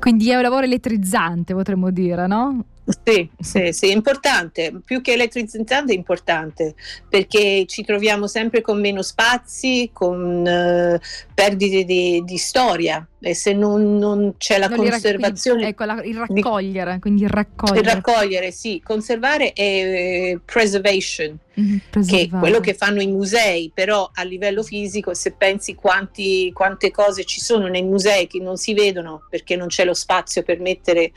Quindi 0.00 0.30
è 0.30 0.36
un 0.36 0.40
lavoro 0.40 0.64
elettrizzante, 0.64 1.52
potremmo 1.52 1.90
dire, 1.90 2.26
no? 2.26 2.64
Sì, 2.86 3.30
sì, 3.40 3.72
sì, 3.72 3.90
importante, 3.92 4.70
più 4.84 5.00
che 5.00 5.14
elettrizzante 5.14 5.92
è 5.92 5.96
importante 5.96 6.74
perché 7.08 7.64
ci 7.66 7.82
troviamo 7.82 8.26
sempre 8.26 8.60
con 8.60 8.78
meno 8.78 9.00
spazi, 9.00 9.88
con 9.90 10.44
uh, 10.44 10.98
perdite 11.32 11.84
di, 11.84 12.22
di, 12.26 12.36
storia 12.36 13.06
e 13.20 13.34
se 13.34 13.54
non, 13.54 13.96
non 13.96 14.34
c'è 14.36 14.58
la 14.58 14.68
non 14.68 14.76
conservazione... 14.76 15.68
ecco, 15.68 15.84
la, 15.84 16.02
il 16.04 16.14
raccogliere, 16.14 16.94
di, 16.94 17.00
quindi 17.00 17.22
il 17.22 17.30
raccogliere. 17.30 17.80
Il 17.80 17.86
raccogliere, 17.86 18.50
sì, 18.50 18.82
conservare 18.84 19.54
e 19.54 20.38
preservation, 20.44 21.38
mm-hmm, 21.58 22.06
che 22.06 22.20
è 22.20 22.28
quello 22.28 22.60
che 22.60 22.74
fanno 22.74 23.00
i 23.00 23.06
musei, 23.06 23.70
però 23.72 24.10
a 24.12 24.22
livello 24.24 24.62
fisico 24.62 25.14
se 25.14 25.32
pensi 25.32 25.74
quanti, 25.74 26.52
quante 26.52 26.90
cose 26.90 27.24
ci 27.24 27.40
sono 27.40 27.66
nei 27.66 27.82
musei 27.82 28.26
che 28.26 28.40
non 28.40 28.58
si 28.58 28.74
vedono 28.74 29.22
perché 29.30 29.56
non 29.56 29.68
c'è 29.68 29.86
lo 29.86 29.94
spazio 29.94 30.42
per 30.42 30.60
mettere 30.60 31.12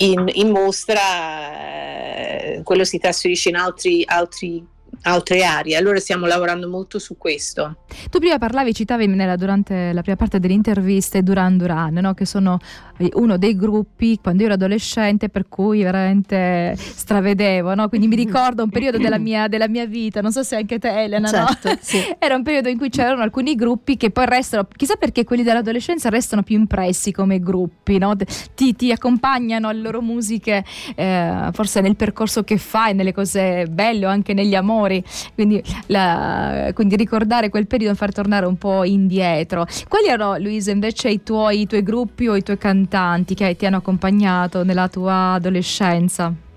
in, 0.00 0.28
in 0.32 0.50
mostra, 0.50 1.00
eh, 1.52 2.60
quello 2.62 2.84
si 2.84 2.98
trasferisce 2.98 3.48
in 3.50 3.56
altri, 3.56 4.02
altri 4.06 4.66
altre 5.02 5.44
aree. 5.44 5.76
Allora 5.76 5.98
stiamo 5.98 6.26
lavorando 6.26 6.68
molto 6.68 6.98
su 6.98 7.16
questo. 7.16 7.84
Tu 8.10 8.18
prima 8.18 8.38
parlavi, 8.38 8.74
citavi 8.74 9.06
nella, 9.06 9.36
durante 9.36 9.92
la 9.92 10.02
prima 10.02 10.16
parte 10.16 10.38
dell'intervista 10.38 11.20
Duran 11.20 11.56
Duran, 11.56 11.94
no? 11.94 12.14
che 12.14 12.24
sono 12.24 12.58
eh, 12.98 13.10
uno 13.14 13.36
dei 13.36 13.56
gruppi 13.56 14.18
quando 14.20 14.42
io 14.42 14.46
ero 14.46 14.54
adolescente 14.54 15.28
per 15.28 15.48
cui 15.48 15.82
veramente 15.82 16.74
stravedevo, 16.76 17.74
no? 17.74 17.88
quindi 17.88 18.06
mi 18.06 18.16
ricordo 18.16 18.62
un 18.62 18.70
periodo 18.70 18.98
della 18.98 19.18
mia, 19.18 19.48
della 19.48 19.68
mia, 19.68 19.86
vita, 19.86 20.20
non 20.20 20.32
so 20.32 20.42
se 20.42 20.56
anche 20.56 20.78
te 20.78 21.04
Elena, 21.04 21.28
certo, 21.28 21.68
no? 21.68 21.78
sì. 21.80 21.98
era 22.18 22.34
un 22.34 22.42
periodo 22.42 22.68
in 22.68 22.78
cui 22.78 22.90
c'erano 22.90 23.22
alcuni 23.22 23.54
gruppi 23.54 23.96
che 23.96 24.10
poi 24.10 24.26
restano, 24.26 24.66
chissà 24.76 24.96
perché 24.96 25.24
quelli 25.24 25.42
dell'adolescenza 25.42 26.08
restano 26.10 26.42
più 26.42 26.56
impressi 26.56 27.12
come 27.12 27.40
gruppi, 27.40 27.98
no? 27.98 28.14
ti, 28.54 28.74
ti, 28.76 28.92
accompagnano 28.92 29.68
alle 29.68 29.80
loro 29.80 30.02
musiche 30.02 30.64
eh, 30.94 31.48
forse 31.52 31.80
nel 31.80 31.96
percorso 31.96 32.42
che 32.44 32.58
fai, 32.58 32.94
nelle 32.94 33.12
cose 33.12 33.66
belle 33.66 34.06
o 34.06 34.08
anche 34.08 34.34
negli 34.34 34.54
amori 34.54 34.89
fuori, 34.90 35.04
quindi, 35.34 35.62
la, 35.86 36.70
quindi 36.74 36.96
ricordare 36.96 37.48
quel 37.48 37.66
periodo 37.66 37.92
e 37.92 37.96
far 37.96 38.12
tornare 38.12 38.46
un 38.46 38.56
po' 38.56 38.84
indietro. 38.84 39.66
Quali 39.88 40.08
erano, 40.08 40.36
Luisa, 40.38 40.72
invece 40.72 41.08
i 41.10 41.22
tuoi, 41.22 41.60
i 41.60 41.66
tuoi 41.66 41.82
gruppi 41.82 42.26
o 42.26 42.34
i 42.34 42.42
tuoi 42.42 42.58
cantanti 42.58 43.34
che 43.34 43.54
ti 43.56 43.66
hanno 43.66 43.76
accompagnato 43.76 44.64
nella 44.64 44.88
tua 44.88 45.34
adolescenza? 45.34 46.49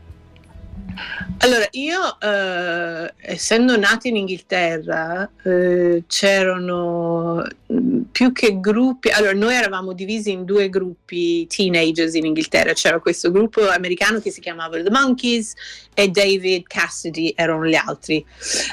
Allora, 1.40 1.68
io 1.72 2.20
eh, 2.20 3.14
essendo 3.18 3.78
nata 3.78 4.08
in 4.08 4.16
Inghilterra, 4.16 5.30
eh, 5.44 6.04
c'erano 6.08 7.46
mm, 7.72 8.02
più 8.12 8.32
che 8.32 8.60
gruppi, 8.60 9.10
allora 9.10 9.34
noi 9.34 9.56
eravamo 9.56 9.94
divisi 9.94 10.32
in 10.32 10.46
due 10.46 10.70
gruppi 10.70 11.46
teenagers 11.48 12.14
in 12.14 12.26
Inghilterra, 12.26 12.74
c'era 12.74 13.00
questo 13.00 13.32
gruppo 13.32 13.68
americano 13.68 14.20
che 14.20 14.32
si 14.32 14.40
chiamava 14.40 14.82
The 14.82 14.90
Monkeys 14.90 15.54
e 15.94 16.08
David 16.10 16.64
Cassidy 16.68 17.34
erano 17.36 17.66
gli 17.66 17.76
altri. 17.76 18.26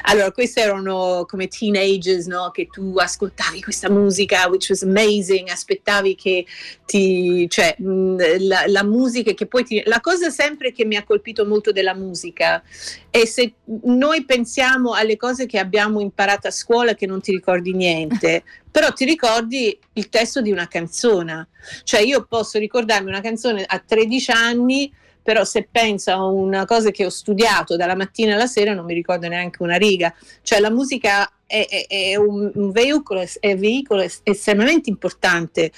Allora, 0.03 0.31
questi 0.31 0.59
erano 0.59 1.25
come 1.27 1.47
teenagers, 1.47 2.27
no? 2.27 2.51
Che 2.51 2.67
tu 2.71 2.93
ascoltavi 2.97 3.61
questa 3.61 3.89
musica, 3.89 4.47
which 4.47 4.69
was 4.69 4.83
amazing, 4.83 5.49
aspettavi 5.49 6.15
che 6.15 6.45
ti, 6.85 7.49
cioè, 7.49 7.75
mh, 7.77 7.91
mm, 7.91 8.19
la, 8.39 8.63
la 8.67 8.83
musica 8.83 9.33
che 9.33 9.45
poi 9.45 9.63
ti, 9.63 9.81
la 9.85 9.99
cosa 9.99 10.29
sempre 10.29 10.71
che 10.71 10.85
mi 10.85 10.95
ha 10.95 11.03
colpito 11.03 11.45
molto 11.45 11.71
della 11.71 11.93
musica 11.93 12.09
musica 12.11 12.61
e 13.09 13.25
se 13.25 13.53
noi 13.83 14.25
pensiamo 14.25 14.93
alle 14.93 15.15
cose 15.15 15.45
che 15.45 15.57
abbiamo 15.57 16.01
imparato 16.01 16.47
a 16.47 16.51
scuola 16.51 16.93
che 16.93 17.07
non 17.07 17.21
ti 17.21 17.31
ricordi 17.31 17.73
niente, 17.73 18.43
però 18.69 18.91
ti 18.91 19.05
ricordi 19.05 19.77
il 19.93 20.09
testo 20.09 20.41
di 20.41 20.51
una 20.51 20.67
canzone. 20.67 21.47
Cioè 21.83 22.01
io 22.01 22.25
posso 22.25 22.59
ricordarmi 22.59 23.09
una 23.09 23.21
canzone 23.21 23.63
a 23.65 23.79
13 23.79 24.31
anni, 24.31 24.93
però 25.23 25.43
se 25.45 25.67
penso 25.69 26.11
a 26.11 26.25
una 26.25 26.65
cosa 26.65 26.91
che 26.91 27.05
ho 27.05 27.09
studiato 27.09 27.75
dalla 27.75 27.95
mattina 27.95 28.35
alla 28.35 28.47
sera 28.47 28.73
non 28.73 28.85
mi 28.85 28.93
ricordo 28.93 29.27
neanche 29.27 29.63
una 29.63 29.77
riga. 29.77 30.13
Cioè 30.41 30.59
la 30.59 30.71
musica 30.71 31.31
è, 31.45 31.65
è, 31.67 31.85
è 31.87 32.15
un, 32.15 32.51
un 32.53 32.71
veicolo, 32.71 33.23
è 33.39 33.57
veicolo 33.57 34.05
estremamente 34.23 34.89
importante 34.89 35.71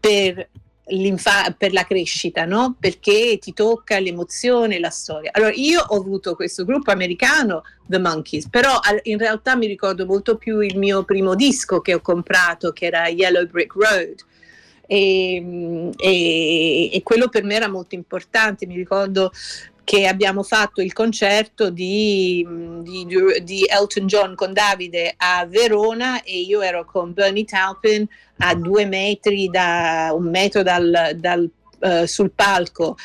per 0.00 0.48
per 1.56 1.72
la 1.72 1.84
crescita, 1.84 2.44
no? 2.44 2.76
Perché 2.78 3.38
ti 3.40 3.52
tocca 3.52 3.98
l'emozione, 3.98 4.78
la 4.78 4.90
storia. 4.90 5.30
Allora, 5.32 5.52
io 5.54 5.80
ho 5.80 5.96
avuto 5.96 6.34
questo 6.34 6.64
gruppo 6.64 6.90
americano, 6.90 7.62
The 7.86 7.98
Monkeys, 7.98 8.48
però 8.48 8.78
in 9.02 9.18
realtà 9.18 9.56
mi 9.56 9.66
ricordo 9.66 10.06
molto 10.06 10.36
più 10.36 10.60
il 10.60 10.78
mio 10.78 11.04
primo 11.04 11.34
disco 11.34 11.80
che 11.80 11.94
ho 11.94 12.00
comprato, 12.00 12.72
che 12.72 12.86
era 12.86 13.08
Yellow 13.08 13.46
Brick 13.46 13.74
Road. 13.74 14.14
E, 14.90 15.92
e, 15.98 16.90
e 16.94 17.02
quello 17.02 17.28
per 17.28 17.44
me 17.44 17.54
era 17.54 17.68
molto 17.68 17.94
importante. 17.94 18.66
Mi 18.66 18.74
ricordo 18.74 19.30
che 19.88 20.06
abbiamo 20.06 20.42
fatto 20.42 20.82
il 20.82 20.92
concerto 20.92 21.70
di, 21.70 22.46
di, 22.82 23.06
di, 23.42 23.64
Elton 23.66 24.06
John 24.06 24.34
con 24.34 24.52
Davide 24.52 25.14
a 25.16 25.46
Verona 25.46 26.22
e 26.24 26.40
io 26.40 26.60
ero 26.60 26.84
con 26.84 27.14
Bernie 27.14 27.46
Taupin 27.46 28.06
a 28.36 28.54
due 28.54 28.84
metri 28.84 29.48
da 29.48 30.10
un 30.12 30.28
metro 30.28 30.62
dal, 30.62 31.12
dal, 31.16 31.50
uh, 31.78 32.04
sul 32.04 32.32
palco 32.32 32.98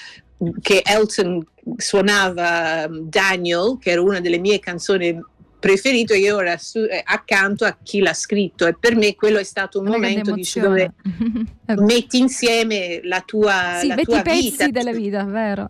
che 0.60 0.82
Elton 0.84 1.42
suonava 1.78 2.88
um, 2.90 3.08
Daniel 3.08 3.78
che 3.80 3.92
era 3.92 4.02
una 4.02 4.20
delle 4.20 4.40
mie 4.40 4.60
canzoni 4.60 5.18
preferite 5.58 6.18
io 6.18 6.42
ero 6.42 6.58
su, 6.58 6.80
eh, 6.80 7.02
accanto 7.02 7.64
a 7.64 7.78
chi 7.82 8.02
l'ha 8.02 8.14
scritto 8.14 8.68
e 8.68 8.76
per 8.78 8.98
me 8.98 9.16
quello 9.16 9.40
è 9.40 9.46
stato 9.46 9.80
un 9.80 9.88
una 9.88 9.96
momento 9.96 10.34
dici, 10.34 10.60
dove 10.60 10.92
metti 11.80 12.18
insieme 12.18 13.00
la 13.04 13.22
tua, 13.26 13.78
sì, 13.80 13.88
la 13.88 13.96
tua 13.96 14.22
vita. 14.22 14.32
pezzi 14.32 14.72
della 14.72 14.92
vita, 14.92 15.24
vero? 15.24 15.66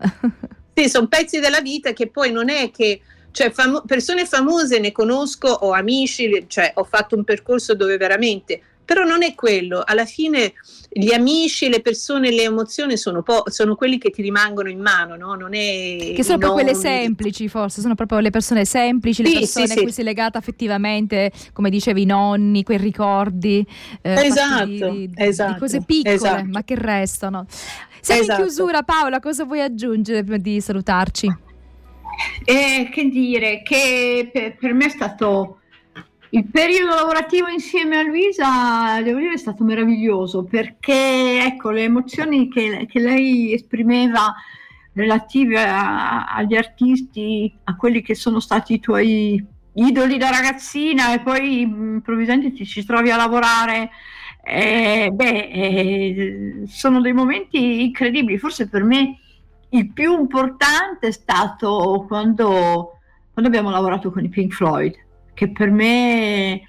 Sì, 0.74 0.88
sono 0.88 1.06
pezzi 1.06 1.40
della 1.40 1.60
vita 1.60 1.92
che 1.92 2.08
poi 2.08 2.32
non 2.32 2.48
è 2.48 2.70
che 2.70 3.00
cioè 3.30 3.50
famo- 3.50 3.82
persone 3.82 4.26
famose 4.26 4.78
ne 4.78 4.92
conosco, 4.92 5.48
ho 5.48 5.72
amici, 5.72 6.44
cioè 6.46 6.72
ho 6.74 6.84
fatto 6.84 7.16
un 7.16 7.24
percorso 7.24 7.74
dove 7.74 7.96
veramente 7.96 8.60
però 8.84 9.04
non 9.04 9.22
è 9.22 9.34
quello, 9.34 9.82
alla 9.84 10.04
fine 10.04 10.52
gli 10.90 11.12
amici, 11.12 11.68
le 11.68 11.80
persone, 11.80 12.30
le 12.30 12.42
emozioni 12.42 12.96
sono, 12.96 13.22
po- 13.22 13.44
sono 13.46 13.74
quelli 13.74 13.98
che 13.98 14.10
ti 14.10 14.22
rimangono 14.22 14.68
in 14.68 14.80
mano, 14.80 15.16
no? 15.16 15.34
Non 15.34 15.54
è 15.54 16.12
che 16.14 16.22
sono 16.22 16.38
proprio 16.38 16.62
quelle 16.62 16.78
semplici, 16.78 17.48
forse, 17.48 17.80
sono 17.80 17.94
proprio 17.94 18.18
le 18.20 18.30
persone 18.30 18.64
semplici, 18.64 19.22
le 19.22 19.30
sì, 19.30 19.34
persone 19.38 19.66
sì, 19.66 19.78
a 19.78 19.82
cui 19.82 19.92
sì. 19.92 20.00
è 20.02 20.04
legata 20.04 20.38
affettivamente, 20.38 21.32
come 21.52 21.70
dicevi, 21.70 22.02
i 22.02 22.06
nonni, 22.06 22.62
quei 22.62 22.78
ricordi 22.78 23.66
eh, 24.02 24.26
esatto, 24.26 24.66
di, 24.66 25.08
di, 25.08 25.10
esatto, 25.16 25.52
di, 25.54 25.58
cose 25.58 25.82
piccole, 25.82 26.14
esatto. 26.14 26.44
ma 26.46 26.62
che 26.62 26.74
restano. 26.76 27.46
Siamo 28.04 28.20
esatto. 28.20 28.40
in 28.42 28.46
chiusura, 28.46 28.82
Paola, 28.82 29.18
cosa 29.18 29.44
vuoi 29.44 29.62
aggiungere 29.62 30.22
prima 30.22 30.36
di 30.36 30.60
salutarci? 30.60 31.26
Eh, 32.44 32.90
che 32.92 33.08
dire, 33.08 33.62
che 33.62 34.28
per, 34.30 34.56
per 34.56 34.74
me 34.74 34.84
è 34.84 34.90
stato 34.90 35.60
il 36.28 36.44
periodo 36.44 36.94
lavorativo 36.94 37.48
insieme 37.48 37.96
a 37.96 38.02
Luisa, 38.02 39.00
devo 39.02 39.20
dire, 39.20 39.32
è 39.32 39.38
stato 39.38 39.64
meraviglioso 39.64 40.44
perché 40.44 41.44
ecco, 41.46 41.70
le 41.70 41.84
emozioni 41.84 42.50
che, 42.50 42.86
che 42.90 43.00
lei 43.00 43.54
esprimeva 43.54 44.34
relative 44.92 45.64
a, 45.64 46.26
agli 46.26 46.56
artisti, 46.56 47.50
a 47.64 47.74
quelli 47.74 48.02
che 48.02 48.14
sono 48.14 48.38
stati 48.38 48.74
i 48.74 48.80
tuoi 48.80 49.42
idoli 49.76 50.18
da 50.18 50.28
ragazzina 50.28 51.14
e 51.14 51.20
poi 51.20 51.60
improvvisamente 51.62 52.52
ti 52.52 52.66
ci 52.66 52.84
trovi 52.84 53.10
a 53.10 53.16
lavorare, 53.16 53.90
eh, 54.44 55.10
beh, 55.12 55.48
eh, 55.50 56.62
sono 56.66 57.00
dei 57.00 57.12
momenti 57.12 57.82
incredibili. 57.84 58.38
Forse 58.38 58.68
per 58.68 58.84
me 58.84 59.18
il 59.70 59.92
più 59.92 60.18
importante 60.18 61.08
è 61.08 61.12
stato 61.12 62.04
quando, 62.06 62.98
quando 63.32 63.50
abbiamo 63.50 63.70
lavorato 63.70 64.10
con 64.10 64.24
i 64.24 64.28
Pink 64.28 64.52
Floyd 64.52 64.94
che 65.34 65.50
per 65.50 65.70
me 65.70 66.62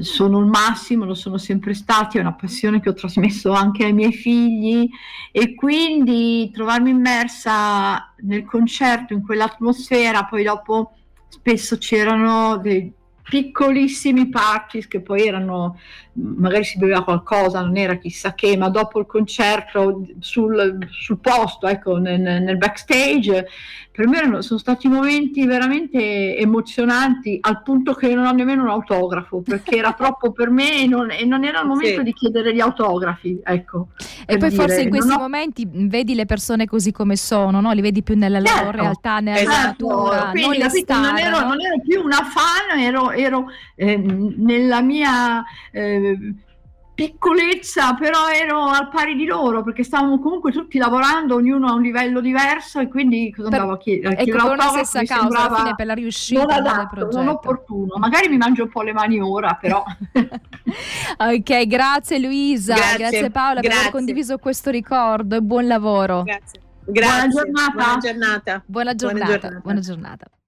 sono 0.00 0.38
il 0.38 0.46
massimo, 0.46 1.04
lo 1.04 1.14
sono 1.14 1.36
sempre 1.36 1.74
stati, 1.74 2.16
è 2.16 2.20
una 2.20 2.32
passione 2.32 2.80
che 2.80 2.88
ho 2.88 2.94
trasmesso 2.94 3.52
anche 3.52 3.84
ai 3.84 3.92
miei 3.92 4.12
figli 4.12 4.88
e 5.30 5.54
quindi 5.54 6.50
trovarmi 6.52 6.90
immersa 6.90 8.14
nel 8.18 8.44
concerto, 8.44 9.12
in 9.12 9.22
quell'atmosfera, 9.22 10.24
poi 10.24 10.44
dopo 10.44 10.92
spesso 11.28 11.76
c'erano 11.76 12.56
dei, 12.56 12.90
piccolissimi 13.22 14.28
parties 14.28 14.88
che 14.88 15.00
poi 15.00 15.26
erano, 15.26 15.78
magari 16.12 16.64
si 16.64 16.78
beveva 16.78 17.04
qualcosa, 17.04 17.60
non 17.60 17.76
era 17.76 17.96
chissà 17.96 18.34
che, 18.34 18.56
ma 18.56 18.68
dopo 18.68 18.98
il 18.98 19.06
concerto 19.06 20.06
sul, 20.18 20.86
sul 20.90 21.18
posto, 21.18 21.66
ecco, 21.66 21.96
nel, 21.98 22.20
nel, 22.20 22.56
backstage, 22.56 23.46
per 23.92 24.08
me 24.08 24.16
erano, 24.16 24.40
sono 24.40 24.58
stati 24.58 24.88
momenti 24.88 25.44
veramente 25.44 26.34
emozionanti 26.38 27.36
al 27.42 27.62
punto 27.62 27.92
che 27.92 28.14
non 28.14 28.24
ho 28.24 28.32
nemmeno 28.32 28.62
un 28.62 28.70
autografo, 28.70 29.42
perché 29.42 29.76
era 29.76 29.92
troppo 29.92 30.32
per 30.32 30.48
me 30.48 30.80
e 30.80 30.86
non, 30.86 31.10
e 31.10 31.26
non 31.26 31.44
era 31.44 31.60
il 31.60 31.66
momento 31.66 31.98
sì. 31.98 32.04
di 32.04 32.14
chiedere 32.14 32.54
gli 32.54 32.60
autografi, 32.60 33.38
ecco. 33.44 33.88
E 34.24 34.38
poi 34.38 34.48
dire, 34.48 34.62
forse 34.62 34.80
in 34.80 34.88
questi 34.88 35.12
ho... 35.12 35.18
momenti 35.18 35.68
vedi 35.70 36.14
le 36.14 36.24
persone 36.24 36.64
così 36.64 36.90
come 36.90 37.16
sono, 37.16 37.60
no? 37.60 37.70
li 37.72 37.82
vedi 37.82 38.02
più 38.02 38.16
nella 38.16 38.42
certo. 38.42 38.64
loro 38.64 38.78
realtà, 38.78 39.20
nella 39.20 39.40
esatto. 39.40 39.86
natura, 39.86 40.30
Quindi, 40.30 40.58
non, 40.58 40.70
star, 40.70 41.00
non, 41.00 41.18
ero, 41.18 41.40
no? 41.40 41.46
non, 41.48 41.60
ero, 41.60 41.80
più 41.86 42.02
una 42.02 42.24
fan, 42.24 42.78
ero, 42.78 43.10
ero 43.10 43.44
eh, 43.74 43.96
nella 43.98 44.80
mia 44.80 45.44
eh, 45.70 46.34
piccolezza, 46.94 47.94
però 47.94 48.28
ero 48.28 48.66
al 48.66 48.90
pari 48.90 49.14
di 49.16 49.24
loro 49.24 49.62
perché 49.62 49.82
stavamo 49.82 50.20
comunque 50.20 50.52
tutti 50.52 50.78
lavorando, 50.78 51.34
ognuno 51.34 51.68
a 51.68 51.72
un 51.72 51.82
livello 51.82 52.20
diverso 52.20 52.80
e 52.80 52.88
quindi 52.88 53.32
cosa 53.34 53.48
per, 53.48 53.58
andavo 53.58 53.76
a 53.76 53.78
chiedere? 53.78 54.16
Ecco, 54.16 54.36
per 54.36 54.52
una 54.52 54.68
stessa 54.68 55.02
causa, 55.02 55.46
alla 55.46 55.56
fine 55.56 55.74
per 55.74 55.86
la 55.86 55.94
riuscita 55.94 56.42
non 56.42 56.50
adatto, 56.50 57.08
non 57.12 57.28
opportuno. 57.28 57.96
Magari 57.96 58.28
mi 58.28 58.36
mangio 58.36 58.64
un 58.64 58.68
po' 58.68 58.82
le 58.82 58.92
mani 58.92 59.20
ora, 59.20 59.56
però. 59.60 59.82
ok, 61.18 61.66
grazie 61.66 62.18
Luisa, 62.18 62.74
grazie, 62.74 62.98
grazie 62.98 63.30
Paola 63.30 63.60
grazie. 63.60 63.68
per 63.68 63.78
aver 63.78 63.90
condiviso 63.92 64.38
questo 64.38 64.70
ricordo 64.70 65.36
e 65.36 65.40
buon 65.40 65.66
lavoro. 65.66 66.22
Grazie. 66.22 66.60
Grazie. 66.84 67.28
Buona 67.28 67.28
giornata. 67.28 67.72
Buona 67.72 67.98
giornata. 67.98 68.62
Buona 68.66 68.94
giornata. 68.94 69.24
Buona 69.24 69.38
giornata. 69.38 69.60
Buona 69.62 69.80
giornata. 69.80 70.32